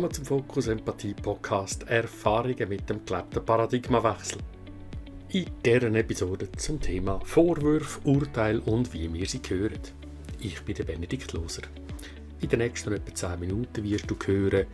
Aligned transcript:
Willkommen 0.00 0.14
zum 0.14 0.24
Fokus 0.24 0.66
Empathie 0.68 1.12
Podcast 1.12 1.86
Erfahrungen 1.86 2.70
mit 2.70 2.88
dem 2.88 3.04
gelebten 3.04 3.44
Paradigmawechsel. 3.44 4.38
In 5.28 5.44
deren 5.62 5.94
Episode 5.94 6.50
zum 6.52 6.80
Thema 6.80 7.20
Vorwürfe, 7.22 8.00
Urteil 8.08 8.60
und 8.60 8.94
wie 8.94 9.12
wir 9.12 9.26
sie 9.26 9.42
hören. 9.46 9.78
Ich 10.38 10.62
bin 10.62 10.74
der 10.74 10.84
Benedikt 10.84 11.34
Loser. 11.34 11.64
In 12.40 12.48
den 12.48 12.60
nächsten 12.60 12.94
etwa 12.94 13.14
10 13.14 13.40
Minuten 13.40 13.84
wirst 13.84 14.10
du 14.10 14.16
hören, 14.24 14.64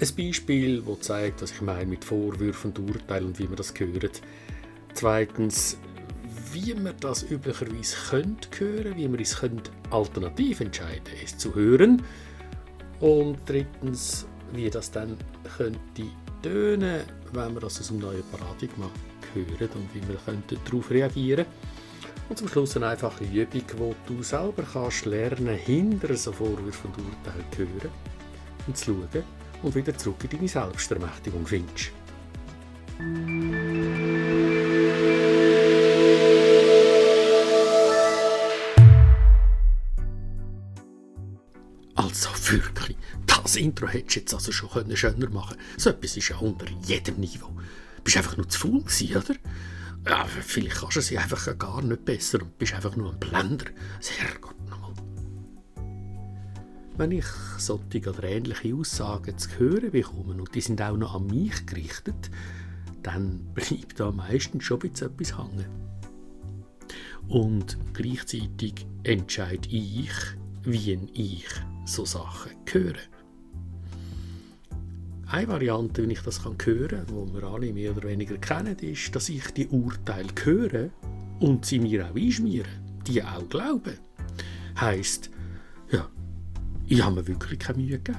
ein 0.00 0.08
Beispiel, 0.16 0.80
das 0.80 1.00
zeigt, 1.00 1.42
was 1.42 1.52
ich 1.52 1.60
meine 1.60 1.84
mit 1.84 2.02
Vorwürfen 2.02 2.72
und 2.72 2.78
Urteil 2.78 3.26
und 3.26 3.38
wie 3.38 3.48
man 3.48 3.56
das 3.56 3.74
hört. 3.78 4.22
Zweitens, 4.94 5.76
wie 6.54 6.72
man 6.72 6.94
das 7.00 7.30
üblicherweise 7.30 7.94
hören, 8.10 8.96
wie 8.96 9.06
man 9.06 9.20
es 9.20 9.38
könnte 9.38 9.70
alternativ 9.90 10.60
entscheiden, 10.60 11.12
es 11.22 11.36
zu 11.36 11.54
hören 11.54 12.02
und 13.00 13.36
drittens, 13.44 14.26
wie 14.52 14.70
das 14.70 14.90
dann 14.90 15.16
könnte 15.56 16.04
tönen, 16.42 17.02
wenn 17.32 17.54
wir 17.54 17.60
das 17.60 17.80
aus 17.80 17.88
dem 17.88 17.98
neuen 17.98 18.22
Paradigma 18.30 18.90
hören 19.34 19.70
und 19.74 19.94
wie 19.94 20.08
wir 20.08 20.16
könnten 20.24 20.58
darauf 20.64 20.90
reagieren 20.90 21.46
und 22.28 22.38
zum 22.38 22.48
Schluss 22.48 22.76
eine 22.76 22.88
einfache 22.88 23.24
Übung, 23.24 23.62
wo 23.76 23.94
du 24.06 24.22
selber 24.22 24.64
kannst 24.72 25.06
lernen, 25.06 25.56
hinter 25.56 26.14
so 26.16 26.32
Vorwürfen 26.32 26.90
und 26.96 27.04
Urteilen 27.04 27.44
zu 27.52 27.58
hören 27.58 27.90
und 28.66 28.76
zu 28.76 28.84
schauen 28.86 29.24
und 29.62 29.74
wieder 29.74 29.96
zurück 29.96 30.24
in 30.24 30.30
deine 30.30 30.48
Selbstermächtigung 30.48 31.46
findest. 31.46 31.92
Also 42.26 42.52
wirklich, 42.52 42.96
das 43.26 43.56
Intro 43.56 43.88
hättest 43.88 44.16
du 44.16 44.20
jetzt 44.20 44.34
also 44.34 44.52
schon 44.52 44.96
schöner 44.96 45.30
machen 45.30 45.56
können. 45.56 45.78
So 45.78 45.90
etwas 45.90 46.16
ist 46.16 46.28
ja 46.28 46.36
unter 46.38 46.66
jedem 46.84 47.20
Niveau. 47.20 47.48
Du 47.48 48.02
bist 48.02 48.16
einfach 48.16 48.36
nur 48.36 48.48
zu 48.48 48.58
faul 48.58 48.82
gewesen, 48.82 49.16
oder? 49.16 49.34
Ja, 50.08 50.24
vielleicht 50.24 50.76
kannst 50.76 50.96
du 50.96 51.00
sie 51.00 51.18
einfach 51.18 51.58
gar 51.58 51.82
nicht 51.82 52.04
besser 52.04 52.40
und 52.40 52.56
bist 52.58 52.74
einfach 52.74 52.94
nur 52.96 53.12
ein 53.12 53.18
Blender. 53.18 53.66
Sehr 54.00 54.38
gut 54.40 54.56
nochmal. 54.68 54.92
Wenn 56.96 57.10
ich 57.10 57.26
solche 57.58 58.08
oder 58.08 58.24
ähnliche 58.24 58.74
Aussagen 58.74 59.36
zu 59.36 59.50
hören 59.58 59.90
bekomme 59.90 60.34
und 60.34 60.54
die 60.54 60.60
sind 60.60 60.80
auch 60.80 60.96
noch 60.96 61.16
an 61.16 61.26
mich 61.26 61.66
gerichtet, 61.66 62.30
dann 63.02 63.40
bleibt 63.54 63.98
da 63.98 64.12
meistens 64.12 64.64
schon 64.64 64.82
etwas 64.82 65.36
hängen. 65.36 65.66
Und 67.28 67.76
gleichzeitig 67.92 68.86
entscheide 69.02 69.68
ich, 69.68 70.12
wie 70.62 70.98
ich 71.12 71.46
so 71.86 72.04
Sachen 72.04 72.52
höre. 72.70 72.96
Eine 75.28 75.48
Variante, 75.48 76.06
wie 76.06 76.12
ich 76.12 76.20
das 76.20 76.44
hören 76.44 76.58
kann, 76.58 77.06
die 77.08 77.34
wir 77.34 77.42
alle 77.44 77.72
mehr 77.72 77.96
oder 77.96 78.08
weniger 78.08 78.36
kennen, 78.38 78.78
ist, 78.78 79.14
dass 79.14 79.28
ich 79.28 79.50
die 79.52 79.66
Urteile 79.68 80.28
höre 80.42 80.90
und 81.40 81.64
sie 81.64 81.80
mir 81.80 82.06
auch 82.08 82.14
einschmieren, 82.14 82.70
die 83.06 83.22
auch 83.22 83.48
glauben. 83.48 83.98
Heißt, 84.80 85.30
ja, 85.90 86.08
ich 86.86 87.02
habe 87.02 87.16
mir 87.16 87.26
wirklich 87.26 87.58
keine 87.58 87.78
Mühe 87.78 87.98
gegeben. 87.98 88.18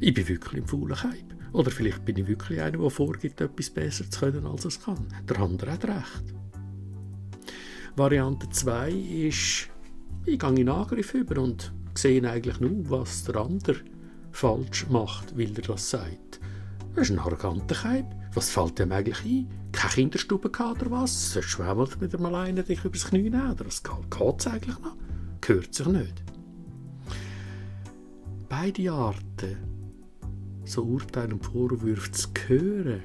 Ich 0.00 0.14
bin 0.14 0.28
wirklich 0.28 0.62
im 0.62 0.66
faulen 0.66 1.02
Hype. 1.02 1.34
Oder 1.52 1.70
vielleicht 1.70 2.04
bin 2.04 2.16
ich 2.16 2.26
wirklich 2.26 2.60
einer, 2.60 2.78
der 2.78 2.90
vorgibt, 2.90 3.40
etwas 3.40 3.70
besser 3.70 4.10
zu 4.10 4.20
können, 4.20 4.46
als 4.46 4.64
es 4.64 4.80
kann. 4.80 5.06
Der 5.28 5.38
andere 5.40 5.72
hat 5.72 5.84
recht. 5.84 6.34
Variante 7.96 8.48
2 8.48 8.90
ist, 8.90 9.68
ich 10.26 10.38
gehe 10.38 10.54
in 10.54 10.68
Angriff 10.68 11.14
über 11.14 11.40
und 11.40 11.72
sehe 11.96 12.28
eigentlich 12.28 12.60
nur, 12.60 12.90
was 12.90 13.24
der 13.24 13.36
andere 13.36 13.76
falsch 14.32 14.86
macht, 14.88 15.36
weil 15.36 15.54
er 15.56 15.62
das 15.62 15.90
sagt. 15.90 16.40
Er 16.94 17.02
ist 17.02 17.10
ein 17.10 17.18
arroganter 17.18 17.74
Keib. 17.74 18.06
Was 18.34 18.50
fällt 18.50 18.78
dem 18.78 18.92
eigentlich 18.92 19.24
ein? 19.24 19.48
Keine 19.72 19.92
Kinderstube 19.92 20.48
oder 20.48 20.90
was? 20.90 21.32
Du 21.32 21.62
mal 21.62 21.88
mit 22.00 22.12
dem 22.12 22.26
alleine 22.26 22.62
dich 22.62 22.84
übers 22.84 23.06
Knie 23.06 23.30
nehmen? 23.30 23.52
Oder 23.52 23.66
was 23.66 23.82
geht 23.82 24.34
es 24.38 24.46
eigentlich 24.46 24.78
noch? 24.78 24.96
Gehört 25.40 25.74
sich 25.74 25.86
nicht. 25.86 26.22
Beide 28.48 28.92
Arten, 28.92 29.56
so 30.64 30.82
Urteile 30.82 31.34
und 31.34 31.44
Vorwürfe 31.44 32.10
zu 32.12 32.28
hören, 32.46 33.02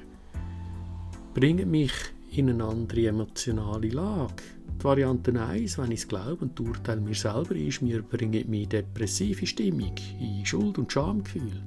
bringen 1.34 1.70
mich 1.70 1.92
in 2.30 2.50
eine 2.50 2.64
andere 2.64 3.06
emotionale 3.08 3.88
Lage. 3.88 4.42
Die 4.78 4.84
Variante 4.84 5.32
1, 5.40 5.78
wenn 5.78 5.92
ich 5.92 6.00
es 6.00 6.08
glaube 6.08 6.44
und 6.44 6.58
urteile 6.58 7.00
mir 7.00 7.14
selber 7.14 7.54
ist, 7.54 7.82
mir 7.82 8.02
bringt 8.02 8.48
mich 8.48 8.68
depressive 8.68 9.46
Stimmung, 9.46 9.94
in 10.20 10.44
Schuld- 10.44 10.78
und 10.78 10.90
Schamgefühl. 10.90 11.62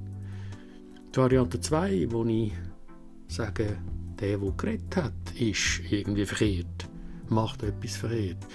Die 1.14 1.16
Variante 1.16 1.58
2, 1.58 2.06
wo 2.10 2.24
ich 2.26 2.52
sage, 3.28 3.78
der, 4.20 4.38
der 4.38 4.50
geredet 4.52 4.96
hat, 4.96 5.12
ist 5.38 5.80
irgendwie 5.90 6.26
verkehrt, 6.26 6.88
macht 7.28 7.62
etwas 7.62 7.96
verkehrt, 7.96 8.46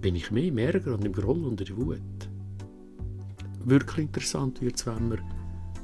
bin 0.00 0.16
ich 0.16 0.30
mehr 0.30 0.44
im 0.44 0.58
Ärger 0.58 0.94
und 0.94 1.04
im 1.04 1.12
Groll 1.12 1.44
und 1.44 1.60
in 1.60 1.66
der 1.66 1.76
Wut. 1.76 2.28
Wirklich 3.64 4.06
interessant 4.06 4.60
wird 4.60 4.76
es, 4.76 4.86
wenn 4.86 5.10
wir 5.10 5.18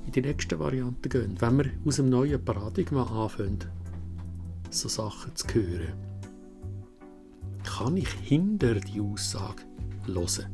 in 0.06 0.12
die 0.12 0.23
nächste 0.23 0.59
Variante 0.59 1.09
gehen, 1.09 1.37
wenn 1.41 1.59
wir 1.59 1.71
aus 1.85 1.97
dem 1.97 2.09
neuen 2.11 2.45
Paradigma 2.45 3.05
anfangen, 3.05 3.59
so 4.71 4.89
Sachen 4.89 5.35
zu 5.37 5.47
hören 5.55 6.14
kann 7.65 7.97
ich 7.97 8.09
hinter 8.09 8.75
die 8.77 9.01
Aussage 9.01 9.63
hören? 10.07 10.47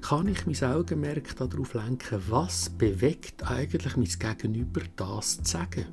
Kann 0.00 0.28
ich 0.28 0.46
mein 0.46 0.70
Augenmerk 0.70 1.34
darauf 1.36 1.74
lenken, 1.74 2.20
was 2.28 2.70
bewegt 2.70 3.50
eigentlich 3.50 3.96
mein 3.96 4.36
Gegenüber, 4.36 4.82
das 4.96 5.42
zu 5.42 5.50
sagen? 5.50 5.86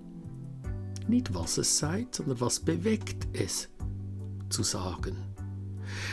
Nicht 1.08 1.34
was 1.34 1.58
es 1.58 1.78
sagt, 1.78 2.16
sondern 2.16 2.40
was 2.40 2.60
bewegt 2.60 3.28
es 3.34 3.70
zu 4.50 4.64
sagen. 4.64 5.16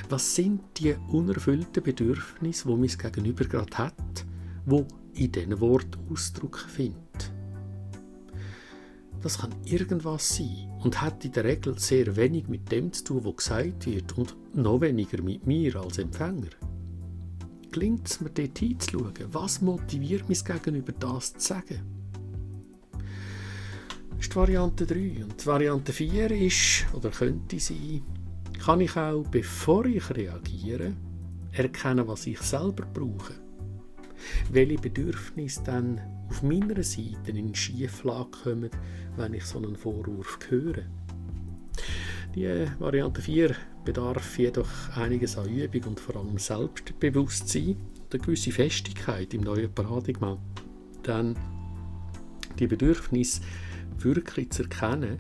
Was 0.09 0.35
sind 0.35 0.61
die 0.79 0.95
unerfüllten 1.09 1.83
Bedürfnisse, 1.83 2.67
wo 2.67 2.77
mein 2.77 2.89
Gegenüber 2.89 3.45
gerade 3.45 3.79
hat, 3.79 4.27
wo 4.65 4.87
in 5.15 5.33
diesen 5.33 5.61
Wort 5.61 5.99
Ausdruck 6.11 6.59
findet? 6.59 7.08
Das 9.23 9.39
kann 9.39 9.55
irgendwas 9.65 10.37
sein 10.37 10.71
und 10.83 11.01
hat 11.01 11.25
in 11.25 11.33
der 11.33 11.45
Regel 11.45 11.79
sehr 11.79 12.15
wenig 12.17 12.49
mit 12.49 12.71
dem 12.71 12.93
zu 12.93 13.05
tun, 13.05 13.25
was 13.25 13.37
gesagt 13.37 13.87
wird 13.87 14.17
und 14.17 14.37
noch 14.55 14.81
weniger 14.81 15.21
mit 15.23 15.47
mir 15.47 15.77
als 15.77 15.99
Empfänger. 15.99 16.51
Gelingt 17.73 18.09
es 18.09 18.21
mir 18.21 18.31
dort 18.31 18.59
hinzuschauen, 18.59 19.13
was 19.33 19.61
motiviert 19.61 20.29
mich 20.29 20.45
Gegenüber 20.45 20.93
das 20.93 21.35
zu 21.35 21.41
sagen? 21.41 21.81
Das 24.11 24.21
ist 24.21 24.33
die 24.33 24.37
Variante 24.37 24.87
3. 24.87 25.25
Und 25.25 25.41
die 25.41 25.47
Variante 25.47 25.93
4 25.93 26.31
ist, 26.33 26.87
oder 26.93 27.11
könnte 27.11 27.61
sein, 27.61 28.03
kann 28.59 28.81
ich 28.81 28.97
auch, 28.97 29.25
bevor 29.31 29.85
ich 29.87 30.11
reagiere, 30.11 30.95
erkennen, 31.53 32.07
was 32.07 32.27
ich 32.27 32.41
selber 32.41 32.85
brauche. 32.87 33.35
Welche 34.51 34.79
Bedürfnisse 34.79 35.63
dann 35.65 36.01
auf 36.29 36.43
meiner 36.43 36.83
Seite 36.83 37.31
in 37.31 37.55
Schieflage 37.55 38.31
kommen, 38.43 38.71
wenn 39.17 39.35
ich 39.35 39.45
so 39.45 39.59
einen 39.59 39.77
Vorwurf 39.77 40.39
höre. 40.49 40.85
Die 42.35 42.67
Variante 42.79 43.23
4 43.23 43.55
bedarf 43.85 44.39
jedoch 44.39 44.69
einiges 44.95 45.39
an 45.39 45.49
Übung 45.49 45.83
und 45.85 46.01
vor 46.01 46.17
allem 46.17 46.39
Selbstbewusstsein 46.39 47.77
und 48.05 48.15
eine 48.15 48.23
gewisse 48.23 48.53
Festigkeit 48.53 49.33
im 49.35 49.43
neuen 49.43 49.73
Paradigma. 49.73 50.39
Denn 51.07 51.35
die 52.59 52.67
Bedürfnisse 52.67 53.41
wirklich 53.99 54.51
zu 54.51 54.65
erkennen 54.65 55.19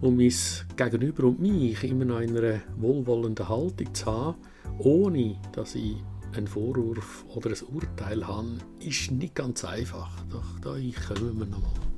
und 0.00 0.16
mein 0.16 0.32
Gegenüber 0.76 1.24
und 1.24 1.40
mich 1.40 1.84
immer 1.84 2.04
noch 2.04 2.20
in 2.20 2.36
einer 2.36 2.60
wohlwollenden 2.76 3.48
Haltung 3.48 3.94
zu 3.94 4.06
haben, 4.06 4.38
ohne 4.78 5.36
dass 5.52 5.74
ich 5.74 5.96
einen 6.36 6.46
Vorwurf 6.46 7.24
oder 7.28 7.50
ein 7.50 7.74
Urteil 7.74 8.26
habe, 8.26 8.58
ist 8.80 9.10
nicht 9.10 9.34
ganz 9.34 9.64
einfach. 9.64 10.10
Doch 10.30 10.58
da 10.60 10.70
kommen 11.08 11.38
wir 11.38 11.46
nochmal. 11.46 11.90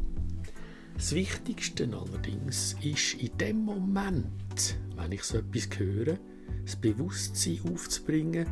Das 0.95 1.15
Wichtigste 1.15 1.89
allerdings 1.93 2.77
ist 2.83 3.15
in 3.15 3.37
dem 3.39 3.65
Moment, 3.65 4.77
wenn 4.97 5.13
ich 5.13 5.23
so 5.23 5.39
etwas 5.39 5.69
höre, 5.79 6.19
das 6.65 6.77
Bewusstsein 6.77 7.61
aufzubringen, 7.73 8.47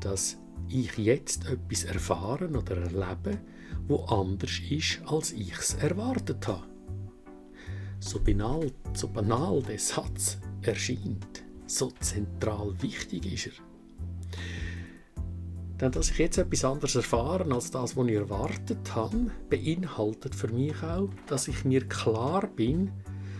dass 0.00 0.38
ich 0.68 0.96
jetzt 0.96 1.46
etwas 1.46 1.84
erfahren 1.84 2.56
oder 2.56 2.76
erlebe, 2.76 3.38
wo 3.86 4.04
anders 4.04 4.60
ist, 4.70 5.00
als 5.06 5.32
ich 5.32 5.52
es 5.52 5.74
erwartet 5.74 6.46
habe. 6.48 6.66
So 8.00 8.18
banal, 8.18 8.70
so 8.92 9.08
banal 9.08 9.62
der 9.62 9.78
Satz 9.78 10.38
erscheint, 10.62 11.44
so 11.66 11.90
zentral 12.00 12.74
wichtig 12.82 13.32
ist 13.32 13.46
er. 13.46 13.73
Denn 15.80 15.90
dass 15.90 16.10
ich 16.10 16.18
jetzt 16.18 16.38
etwas 16.38 16.64
anderes 16.64 16.94
erfahre 16.94 17.52
als 17.52 17.70
das, 17.70 17.96
was 17.96 18.06
ich 18.06 18.14
erwartet 18.14 18.94
habe, 18.94 19.30
beinhaltet 19.50 20.34
für 20.34 20.48
mich 20.48 20.80
auch, 20.82 21.10
dass 21.26 21.48
ich 21.48 21.64
mir 21.64 21.86
klar 21.88 22.46
bin, 22.46 22.92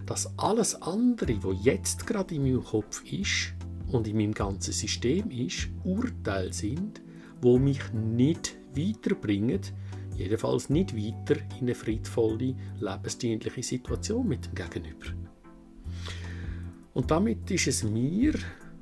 dass 0.07 0.37
alles 0.39 0.75
andere, 0.83 1.43
was 1.43 1.65
jetzt 1.65 2.07
gerade 2.07 2.35
in 2.35 2.43
meinem 2.43 2.65
Kopf 2.65 3.03
ist 3.11 3.55
und 3.91 4.09
in 4.09 4.17
meinem 4.17 4.35
ganzen 4.35 4.73
System 4.73 5.31
ist, 5.31 5.69
Urteile 5.85 6.53
sind, 6.53 7.01
wo 7.41 7.59
mich 7.59 7.81
nicht 7.93 8.57
weiterbringen, 8.75 9.61
Jedenfalls 10.17 10.71
nicht 10.71 10.97
weiter 10.97 11.41
in 11.59 11.67
eine 11.67 11.75
friedvolle, 11.75 12.55
lebensdienliche 12.81 13.63
Situation 13.63 14.29
mit 14.29 14.47
dem 14.47 14.55
Gegenüber. 14.55 15.07
Und 16.93 17.11
damit 17.11 17.51
ist 17.51 17.67
es 17.67 17.83
mir 17.83 18.35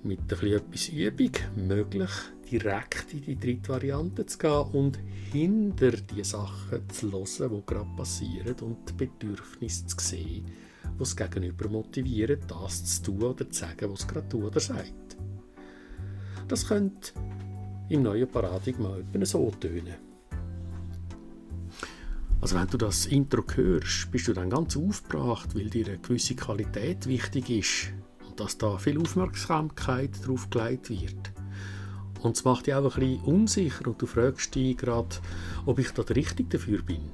mit 0.02 0.30
etwas 0.30 0.88
Übung 0.88 1.30
möglich, 1.56 2.10
direkt 2.52 3.14
in 3.14 3.22
die 3.22 3.38
dritte 3.38 3.70
Variante 3.70 4.26
zu 4.26 4.38
gehen 4.38 4.66
und 4.72 4.98
hinter 5.32 5.92
die 5.92 6.22
Sachen 6.22 6.88
zu 6.90 7.10
hören, 7.10 7.56
die 7.56 7.66
gerade 7.66 7.88
passieren 7.96 8.56
und 8.60 8.88
die 8.88 8.92
Bedürfnisse 8.92 9.86
zu 9.86 9.96
sehen, 9.98 10.44
die 10.84 10.98
das 10.98 11.16
Gegenüber 11.16 11.68
motivieren, 11.68 12.40
das 12.46 12.84
zu 12.84 13.04
tun 13.04 13.22
oder 13.22 13.48
zu 13.48 13.60
sagen, 13.60 13.90
was 13.90 14.00
es 14.00 14.08
gerade 14.08 14.28
tut 14.28 14.44
oder 14.44 14.60
sagt. 14.60 15.16
Das 16.48 16.68
könnte 16.68 17.12
im 17.88 18.02
neuen 18.02 18.28
Paradigma 18.28 18.98
etwa 18.98 19.24
so 19.24 19.50
tönen. 19.58 19.96
Also 22.42 22.56
wenn 22.56 22.66
du 22.66 22.76
das 22.76 23.06
Intro 23.06 23.44
hörst, 23.54 24.10
bist 24.10 24.28
du 24.28 24.32
dann 24.32 24.50
ganz 24.50 24.76
aufgebracht, 24.76 25.54
weil 25.54 25.70
dir 25.70 25.86
eine 25.86 25.98
gewisse 25.98 26.34
Qualität 26.34 27.06
wichtig 27.06 27.48
ist 27.50 27.92
und 28.28 28.38
dass 28.40 28.58
da 28.58 28.76
viel 28.78 29.00
Aufmerksamkeit 29.00 30.26
drauf 30.26 30.50
gelegt 30.50 30.90
wird. 30.90 31.32
Und 32.22 32.36
es 32.36 32.44
macht 32.44 32.66
dich 32.66 32.74
auch 32.74 32.96
ein 32.96 33.00
bisschen 33.00 33.20
unsicher 33.24 33.88
und 33.88 34.00
du 34.00 34.06
fragst 34.06 34.54
dich 34.54 34.76
gerade, 34.76 35.16
ob 35.66 35.78
ich 35.78 35.90
da 35.90 36.02
der 36.02 36.16
Richtige 36.16 36.50
dafür 36.50 36.82
bin. 36.82 37.10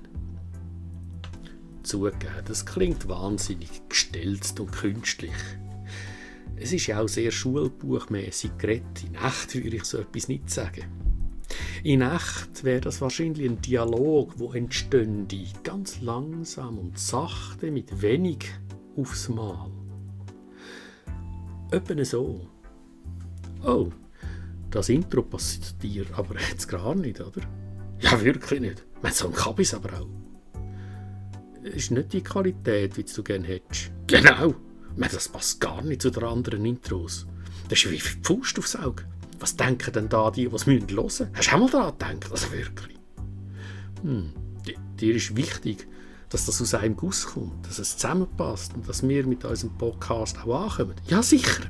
Zugegeben, 1.82 2.44
das 2.44 2.66
klingt 2.66 3.08
wahnsinnig 3.08 3.88
gestelzt 3.88 4.60
und 4.60 4.70
künstlich. 4.70 5.32
Es 6.56 6.72
ist 6.72 6.86
ja 6.88 7.00
auch 7.00 7.08
sehr 7.08 7.30
schulbuchmäßig 7.30 8.58
geredet. 8.58 9.04
In 9.04 9.14
echt 9.14 9.54
würde 9.54 9.76
ich 9.76 9.84
so 9.84 9.98
etwas 9.98 10.28
nicht 10.28 10.50
sagen. 10.50 10.84
In 11.82 12.02
echt 12.02 12.64
wäre 12.64 12.82
das 12.82 13.00
wahrscheinlich 13.00 13.48
ein 13.48 13.62
Dialog, 13.62 14.38
wo 14.38 14.52
entstünde, 14.52 15.44
ganz 15.62 16.02
langsam 16.02 16.78
und 16.78 16.98
sachte, 16.98 17.70
mit 17.70 18.02
wenig 18.02 18.44
aufs 18.96 19.28
Mal. 19.30 19.70
Etwa 21.70 22.04
so. 22.04 22.46
Oh, 23.64 23.90
das 24.70 24.88
Intro 24.88 25.22
passt 25.22 25.82
dir 25.82 26.04
aber 26.12 26.40
jetzt 26.50 26.68
gar 26.68 26.94
nicht, 26.94 27.20
oder? 27.20 27.40
Ja, 28.00 28.20
wirklich 28.22 28.60
nicht. 28.60 28.84
Man 29.02 29.12
so 29.12 29.26
ein 29.26 29.32
Kabis 29.32 29.74
aber 29.74 30.00
auch. 30.00 30.08
Ist 31.62 31.90
nicht 31.90 32.12
die 32.12 32.22
Qualität, 32.22 32.96
wie 32.96 33.04
du 33.04 33.22
gerne 33.22 33.46
hättest. 33.46 33.90
Genau. 34.06 34.54
das 34.96 35.28
passt 35.28 35.60
gar 35.60 35.82
nicht 35.82 36.02
zu 36.02 36.10
den 36.10 36.24
anderen 36.24 36.64
Intros. 36.64 37.26
Das 37.68 37.84
ist 37.84 37.90
wie 37.90 37.98
Pfust 37.98 38.58
aufs 38.58 38.76
Auge. 38.76 39.04
Was 39.38 39.56
denken 39.56 39.92
denn 39.92 40.08
da 40.08 40.30
die, 40.30 40.50
was 40.50 40.66
müssen 40.66 40.88
hören? 40.88 41.30
Hast 41.34 41.52
du 41.52 41.54
auch 41.54 41.58
mal 41.58 41.70
daran 41.70 42.20
gedacht? 42.20 42.32
Also 42.32 42.52
wirklich. 42.52 42.96
Hm. 44.02 44.32
Dir 45.00 45.14
ist 45.14 45.36
wichtig, 45.36 45.86
dass 46.30 46.46
das 46.46 46.60
aus 46.60 46.74
einem 46.74 46.96
Guss 46.96 47.26
kommt, 47.26 47.66
dass 47.66 47.78
es 47.78 47.96
zusammenpasst 47.96 48.74
und 48.74 48.88
dass 48.88 49.06
wir 49.06 49.26
mit 49.26 49.44
unserem 49.44 49.76
Podcast 49.76 50.38
auch 50.44 50.62
ankommen. 50.62 50.94
Ja, 51.06 51.22
sicher. 51.22 51.64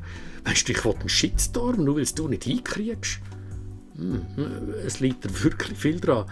Weißt 0.45 0.69
du, 0.69 0.73
ich 0.73 0.85
will 0.85 0.95
einen 0.99 1.09
Shitstorm, 1.09 1.85
nur 1.85 1.97
weil 1.97 2.07
du 2.07 2.29
nicht 2.29 2.45
hinkriegst. 2.45 3.21
Hm. 3.97 4.23
Es 4.85 5.01
liegt 5.01 5.25
da 5.25 5.43
wirklich 5.43 5.79
viel 5.79 6.01
daran, 6.01 6.27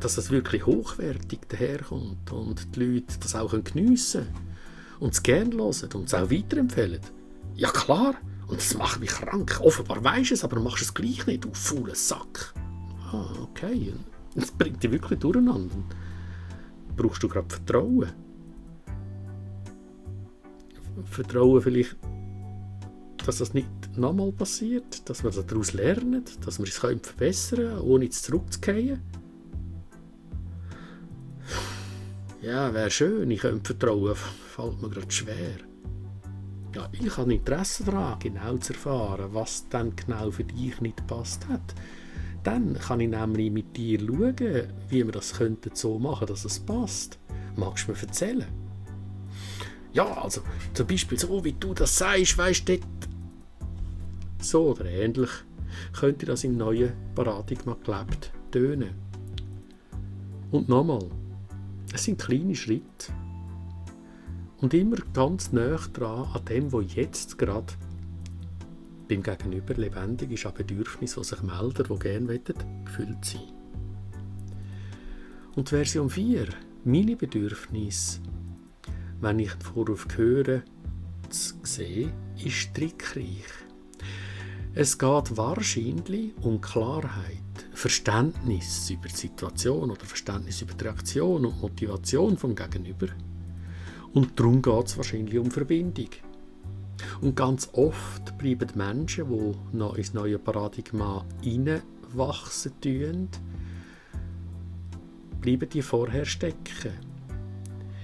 dass 0.00 0.18
es 0.18 0.30
wirklich 0.30 0.66
hochwertig 0.66 1.40
daherkommt 1.48 2.30
und 2.32 2.74
die 2.76 2.80
Leute 2.80 3.18
das 3.20 3.34
auch 3.34 3.52
geniessen 3.62 4.24
können 4.24 4.54
und 5.00 5.14
es 5.14 5.22
gerne 5.22 5.54
hören 5.54 5.90
und 5.94 6.06
es 6.06 6.14
auch 6.14 6.30
weiterempfehlen. 6.30 7.00
Ja, 7.54 7.70
klar. 7.70 8.14
Und 8.46 8.58
das 8.58 8.74
macht 8.76 9.00
mich 9.00 9.10
krank. 9.10 9.60
Offenbar 9.62 10.04
weisst 10.04 10.30
du 10.30 10.34
es, 10.34 10.44
aber 10.44 10.60
machst 10.60 10.82
es 10.82 10.92
gleich 10.92 11.26
nicht, 11.26 11.44
du 11.44 11.50
fauler 11.52 11.94
Sack. 11.94 12.52
Ah, 13.10 13.32
okay. 13.42 13.94
Das 14.34 14.50
bringt 14.50 14.82
dich 14.82 14.90
wirklich 14.90 15.18
durcheinander. 15.18 15.74
Brauchst 16.96 17.22
du 17.22 17.28
gerade 17.28 17.48
Vertrauen? 17.48 18.12
Vertrauen 21.04 21.60
vielleicht, 21.60 21.96
dass 23.24 23.38
das 23.38 23.54
nicht 23.54 23.68
nochmal 23.96 24.32
passiert, 24.32 25.08
dass 25.08 25.24
wir 25.24 25.30
daraus 25.30 25.72
lernen, 25.72 26.24
dass 26.44 26.58
wir 26.58 26.66
es 26.66 26.78
verbessern 26.78 27.58
können, 27.58 27.80
ohne 27.80 28.06
es 28.06 28.22
zurückzugehen. 28.22 29.00
Ja, 32.42 32.72
wäre 32.72 32.90
schön, 32.90 33.30
ich 33.30 33.40
könnte 33.40 33.74
vertrauen, 33.74 34.14
fällt 34.14 34.82
mir 34.82 34.90
gerade 34.90 35.10
schwer 35.10 35.56
ja, 36.74 36.88
ich 36.92 37.16
habe 37.16 37.34
Interesse 37.34 37.84
daran, 37.84 38.18
genau 38.18 38.56
zu 38.56 38.72
erfahren, 38.72 39.32
was 39.32 39.68
dann 39.68 39.94
genau 39.94 40.30
für 40.30 40.44
dich 40.44 40.80
nicht 40.80 41.06
passt 41.06 41.46
hat. 41.48 41.74
Dann 42.44 42.74
kann 42.74 43.00
ich 43.00 43.08
nämlich 43.08 43.50
mit 43.50 43.76
dir 43.76 43.98
schauen, 43.98 44.36
wie 44.88 45.04
wir 45.04 45.12
das 45.12 45.32
könnten 45.32 45.74
so 45.74 45.98
machen, 45.98 46.26
dass 46.26 46.44
es 46.44 46.60
passt. 46.60 47.18
Magst 47.56 47.88
du 47.88 47.92
mir 47.92 47.98
erzählen? 47.98 48.46
Ja, 49.94 50.04
also 50.22 50.42
zum 50.74 50.86
Beispiel 50.86 51.18
so, 51.18 51.42
wie 51.42 51.54
du 51.54 51.72
das 51.72 51.96
sagst, 51.96 52.36
weißt 52.36 52.68
du, 52.68 52.78
so 54.40 54.70
oder 54.72 54.84
ähnlich 54.84 55.30
könnte 55.92 56.26
das 56.26 56.44
im 56.44 56.56
neuen 56.56 56.92
Paradigma 57.14 57.76
gelebt 57.82 58.32
tönen. 58.50 58.90
Und 60.50 60.68
nochmal, 60.68 61.08
es 61.94 62.04
sind 62.04 62.20
kleine 62.20 62.54
Schritte 62.54 63.12
und 64.60 64.74
immer 64.74 64.96
ganz 65.14 65.52
nah 65.52 65.78
dran 65.92 66.28
an 66.32 66.44
dem, 66.44 66.72
was 66.72 66.94
jetzt 66.94 67.38
gerade 67.38 67.72
beim 69.08 69.22
Gegenüber 69.22 69.74
lebendig 69.74 70.32
ist, 70.32 70.46
an 70.46 70.54
Bedürfnissen, 70.54 71.22
die 71.22 71.28
sich 71.28 71.42
melden, 71.42 71.86
die 71.88 71.98
gerne 71.98 72.28
wollen, 72.28 72.84
gefüllt 72.84 73.24
sein 73.24 73.52
Und 75.54 75.68
Version 75.68 76.10
4, 76.10 76.48
meine 76.84 77.16
Bedürfnisse, 77.16 78.20
wenn 79.20 79.38
ich 79.38 79.52
den 79.52 79.60
Vorwurf 79.60 80.06
höre, 80.16 80.62
zu 81.30 81.54
sehen, 81.62 82.12
ist 82.44 82.74
trickreich. 82.74 83.44
Es 84.74 84.98
geht 84.98 85.36
wahrscheinlich 85.36 86.32
um 86.42 86.60
Klarheit, 86.60 87.40
Verständnis 87.72 88.90
über 88.90 89.08
die 89.08 89.14
Situation 89.14 89.90
oder 89.90 90.04
Verständnis 90.04 90.62
über 90.62 90.74
die 90.74 90.84
Reaktion 90.84 91.46
und 91.46 91.60
Motivation 91.60 92.36
vom 92.36 92.54
Gegenüber– 92.54 93.08
und 94.14 94.38
darum 94.38 94.62
geht 94.62 94.86
es 94.86 94.96
wahrscheinlich 94.96 95.38
um 95.38 95.50
Verbindung. 95.50 96.08
Und 97.20 97.36
ganz 97.36 97.68
oft 97.72 98.36
bleiben 98.38 98.68
Menschen, 98.74 99.28
die 99.28 99.76
noch 99.76 99.96
ins 99.96 100.14
neue 100.14 100.38
Paradigma 100.38 101.24
hineinwachsen 101.42 102.72
tun, 102.80 103.28
bleiben 105.40 105.68
die 105.68 105.82
vorher 105.82 106.24
stecken. 106.24 106.92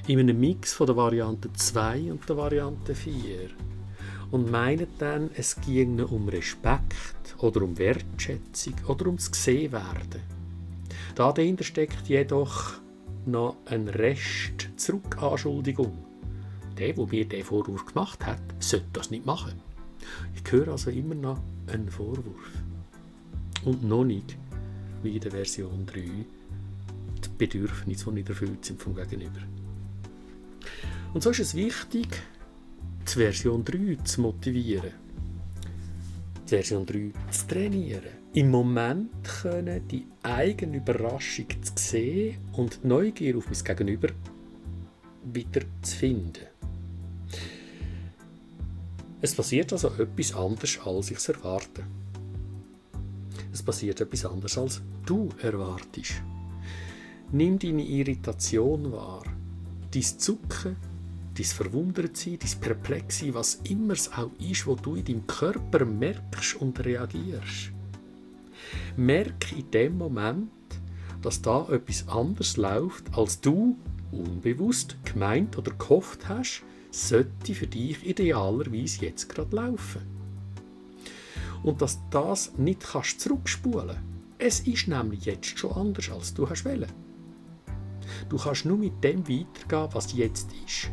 In 0.07 0.19
einem 0.19 0.41
Mix 0.41 0.73
von 0.73 0.87
der 0.87 0.97
Variante 0.97 1.53
2 1.53 2.13
und 2.13 2.29
der 2.29 2.37
Variante 2.37 2.95
4. 2.95 3.51
Und 4.31 4.51
meinen 4.51 4.87
dann, 4.99 5.31
es 5.35 5.61
ginge 5.61 6.07
um 6.07 6.29
Respekt 6.29 7.37
oder 7.39 7.63
um 7.63 7.77
Wertschätzung 7.79 8.75
oder 8.87 9.07
ums 9.07 9.31
Gesehenwerden. 9.31 10.23
Dahinter 11.15 11.65
steckt 11.65 12.09
jedoch 12.09 12.75
noch 13.27 13.57
ein 13.67 13.89
Rest 13.89 14.69
Zurückanschuldigung. 14.77 16.10
Der, 16.81 16.95
der 16.95 17.07
mir 17.07 17.25
den 17.27 17.45
Vorwurf 17.45 17.87
gemacht 17.87 18.27
hat, 18.27 18.41
sollte 18.59 18.89
das 18.95 19.11
nicht 19.11 19.27
machen. 19.27 19.61
Ich 20.35 20.51
höre 20.51 20.69
also 20.69 20.91
immer 20.91 21.15
noch 21.15 21.39
einen 21.67 21.89
Vorwurf. 21.89 22.51
Und 23.65 23.85
noch 23.85 24.05
nicht, 24.05 24.37
wie 25.03 25.15
in 25.15 25.21
der 25.21 25.31
Version 25.31 25.87
3, 25.87 26.01
die 26.01 27.29
Bedürfnisse, 27.37 28.07
die 28.07 28.13
nicht 28.13 28.29
erfüllt 28.31 28.65
sind 28.65 28.81
vom 28.81 28.97
Gegenüber. 28.97 29.41
Und 31.13 31.23
so 31.23 31.31
ist 31.31 31.41
es 31.41 31.55
wichtig, 31.55 32.09
die 33.07 33.13
Version 33.13 33.65
3 33.65 33.97
zu 34.03 34.23
motivieren. 34.23 34.93
Die 36.47 36.49
Version 36.49 36.87
3 36.87 37.13
zu 37.31 37.47
trainieren 37.47 38.21
im 38.33 38.49
Moment 38.49 39.11
können 39.43 39.89
die 39.89 40.07
eigene 40.23 40.77
Überraschung 40.77 41.47
zu 41.63 41.73
sehen 41.75 42.39
und 42.53 42.79
die 42.85 42.87
Neugier 42.87 43.37
auf 43.37 43.47
mein 43.47 43.65
Gegenüber 43.65 44.09
wieder 45.25 45.63
zu 45.83 45.97
finden. 45.97 46.47
Es 49.23 49.35
passiert 49.35 49.73
also 49.73 49.89
etwas 49.99 50.35
anderes, 50.35 50.79
als 50.85 51.11
ich 51.11 51.19
es 51.19 51.29
erwarte. 51.29 51.85
Es 53.53 53.63
passiert 53.63 54.01
etwas 54.01 54.25
anderes, 54.25 54.57
als 54.57 54.83
du 55.05 55.29
erwartest. 55.43 56.23
Nimm 57.33 57.59
deine 57.59 57.85
Irritation 57.85 58.91
wahr, 58.93 59.25
dein 59.93 60.03
Zucken, 60.03 60.77
dein 61.35 61.45
Verwundertsein, 61.45 62.39
dein 62.39 62.61
Perplexsein, 62.61 63.35
was 63.35 63.61
immer 63.65 63.93
es 63.93 64.11
auch 64.13 64.31
ist, 64.39 64.67
wo 64.67 64.75
du 64.75 64.95
in 64.95 65.05
deinem 65.05 65.27
Körper 65.27 65.85
merkst 65.85 66.57
und 66.57 66.83
reagierst. 66.85 67.73
Merke 68.97 69.55
in 69.57 69.71
dem 69.71 69.99
Moment, 69.99 70.51
dass 71.23 71.43
da 71.43 71.69
etwas 71.71 72.09
anders 72.09 72.57
läuft, 72.57 73.05
als 73.17 73.41
du 73.41 73.77
unbewusst 74.13 74.97
gemeint 75.05 75.59
oder 75.59 75.73
gehofft 75.73 76.29
hast, 76.29 76.63
sollte 76.91 77.55
für 77.55 77.67
dich 77.67 78.05
idealerweise 78.07 79.05
jetzt 79.05 79.29
gerade 79.29 79.55
laufen. 79.55 80.03
Und 81.63 81.83
dass 81.83 81.99
das 82.11 82.57
nicht 82.57 82.81
kannst 82.81 83.21
zurückspulen 83.21 83.99
Es 84.39 84.61
ist 84.61 84.89
nämlich 84.89 85.27
jetzt 85.27 85.59
schon 85.59 85.73
anders, 85.73 86.11
als 86.11 86.33
du 86.33 86.49
hast 86.49 86.65
wollen. 86.65 86.91
Du 88.29 88.37
kannst 88.39 88.65
nur 88.65 88.79
mit 88.79 89.03
dem 89.05 89.29
weitergehen, 89.29 89.89
was 89.93 90.13
jetzt 90.13 90.51
ist. 90.67 90.91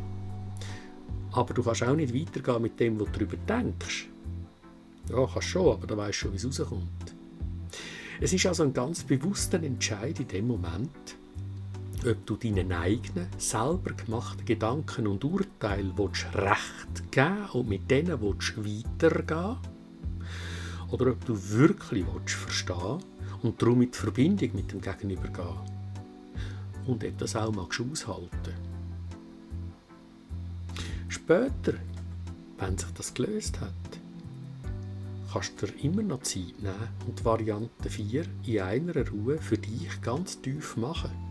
Aber 1.32 1.54
du 1.54 1.63
kannst 1.63 1.84
auch 1.84 1.96
nicht 1.96 2.13
weitergehen 2.13 2.62
mit 2.62 2.80
dem, 2.80 3.00
was 3.00 3.08
du 3.08 3.13
darüber 3.13 3.38
denkst. 3.38 4.10
Ja, 5.10 5.25
kannst 5.25 5.48
schon, 5.48 5.74
aber 5.74 5.88
dann 5.88 5.98
weißt 6.00 6.18
schon, 6.18 6.34
wie 6.34 6.38
es 6.38 6.46
rauskommt. 6.46 7.16
Es 8.20 8.34
ist 8.34 8.46
also 8.46 8.63
ein 8.63 8.74
ganz 8.74 9.04
bewusster 9.04 9.62
Entscheid 9.62 10.20
in 10.20 10.27
dem 10.27 10.48
Moment, 10.48 11.07
ob 12.06 12.25
du 12.25 12.36
deinen 12.36 12.72
eigenen, 12.72 13.27
selber 13.38 13.94
gemachten 13.94 14.46
Gedanken 14.46 15.08
und 15.08 15.24
Urteilen 15.24 15.94
Recht 16.34 17.12
geben 17.12 17.46
und 17.54 17.70
mit 17.70 17.89
denen 17.89 18.22
weitergehen 18.22 19.58
oder 20.92 21.12
ob 21.12 21.25
du 21.25 21.38
wirklich 21.50 22.06
verstehen 22.36 23.04
und 23.42 23.62
darum 23.62 23.82
in 23.82 23.94
Verbindung 23.94 24.50
mit 24.54 24.72
dem 24.72 24.82
Gegenüber 24.82 25.27
gehen 25.27 25.77
und 26.86 27.04
etwas 27.04 27.36
auch 27.36 27.51
magst 27.51 27.82
aushalten. 27.82 28.54
Später, 31.10 31.74
wenn 32.58 32.77
sich 32.77 32.89
das 32.96 33.13
gelöst 33.13 33.60
hat, 33.60 33.74
kannst 35.32 35.62
du 35.62 35.68
dir 35.68 35.84
immer 35.84 36.04
noch 36.04 36.22
Zeit 36.22 36.60
nehmen 36.60 36.88
und 37.06 37.25
Variante 37.25 37.89
4 37.89 38.25
in 38.46 38.62
einer 38.62 39.10
Ruhe 39.10 39.38
für 39.38 39.58
dich 39.58 40.01
ganz 40.01 40.39
tief 40.42 40.77
machen. 40.77 41.27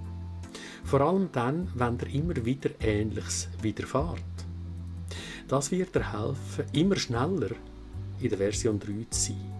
Vor 0.86 1.00
allem 1.00 1.28
dann, 1.32 1.68
wenn 1.74 1.98
dir 1.98 2.14
immer 2.14 2.36
wieder 2.44 2.70
Ähnliches 2.80 3.48
widerfährt. 3.60 4.22
Das 5.48 5.72
wird 5.72 5.96
dir 5.96 6.12
helfen, 6.12 6.64
immer 6.72 6.94
schneller 6.94 7.50
in 8.20 8.28
der 8.28 8.38
Version 8.38 8.78
3 8.78 9.06
zu 9.10 9.20
sein. 9.20 9.56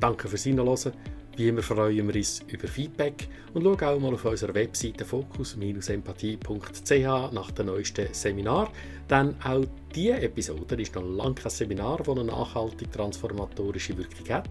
Danke 0.00 0.28
fürs 0.28 0.44
Hinhören. 0.44 0.92
Wie 1.38 1.46
immer 1.46 1.62
freuen 1.62 2.08
wir 2.08 2.16
uns 2.16 2.42
über 2.48 2.66
Feedback 2.66 3.28
und 3.54 3.62
schau 3.62 3.94
auch 3.94 4.00
mal 4.00 4.12
auf 4.12 4.24
unserer 4.24 4.54
Webseite 4.54 5.04
fokus-empathie.ch 5.04 7.32
nach 7.32 7.52
dem 7.52 7.66
neuesten 7.66 8.12
Seminar. 8.12 8.72
Denn 9.08 9.36
auch 9.44 9.64
diese 9.94 10.20
Episode 10.20 10.82
ist 10.82 10.96
noch 10.96 11.04
lange 11.04 11.36
kein 11.36 11.50
Seminar, 11.50 11.98
das 11.98 12.08
eine 12.08 12.24
nachhaltig 12.24 12.90
transformatorische 12.90 13.96
Wirkung 13.96 14.28
hat. 14.30 14.50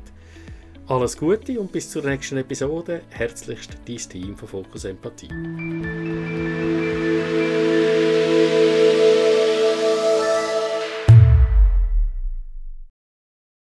Alles 0.88 1.18
Gute 1.18 1.60
und 1.60 1.74
bis 1.74 1.90
zur 1.90 2.06
nächsten 2.06 2.38
Episode. 2.38 3.02
Herzlichst 3.10 3.78
dein 3.86 3.98
Team 3.98 4.38
von 4.38 4.48
Fokus 4.48 4.86
Empathie. 4.86 5.28